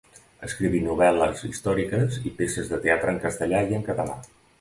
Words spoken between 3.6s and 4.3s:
i en català.